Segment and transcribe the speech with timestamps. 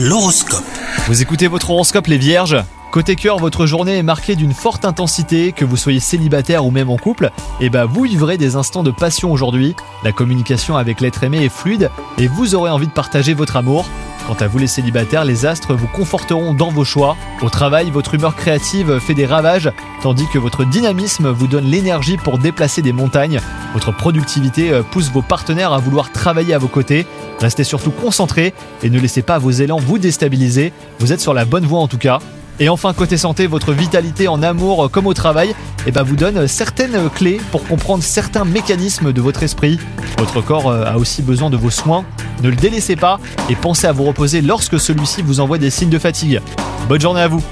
[0.00, 0.62] L'horoscope.
[1.08, 2.56] Vous écoutez votre horoscope les vierges?
[2.92, 6.88] Côté cœur, votre journée est marquée d'une forte intensité, que vous soyez célibataire ou même
[6.88, 9.74] en couple, et bah vous vivrez des instants de passion aujourd'hui.
[10.04, 13.86] La communication avec l'être aimé est fluide et vous aurez envie de partager votre amour.
[14.28, 17.16] Quant à vous les célibataires, les astres vous conforteront dans vos choix.
[17.40, 22.18] Au travail, votre humeur créative fait des ravages, tandis que votre dynamisme vous donne l'énergie
[22.18, 23.40] pour déplacer des montagnes.
[23.72, 27.06] Votre productivité euh, pousse vos partenaires à vouloir travailler à vos côtés.
[27.40, 28.52] Restez surtout concentrés
[28.82, 30.74] et ne laissez pas vos élans vous déstabiliser.
[30.98, 32.18] Vous êtes sur la bonne voie en tout cas.
[32.60, 35.54] Et enfin, côté santé, votre vitalité en amour comme au travail
[35.86, 39.78] eh ben, vous donne certaines clés pour comprendre certains mécanismes de votre esprit.
[40.18, 42.04] Votre corps euh, a aussi besoin de vos soins.
[42.42, 45.90] Ne le délaissez pas et pensez à vous reposer lorsque celui-ci vous envoie des signes
[45.90, 46.40] de fatigue.
[46.88, 47.42] Bonne journée à vous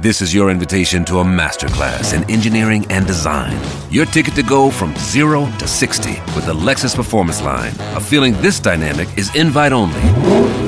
[0.00, 3.56] This is invitation to a masterclass in engineering and design.
[3.90, 7.72] Your ticket to go from to 60 with the Lexus Performance Line.
[7.96, 10.67] A feeling this dynamic is invite only.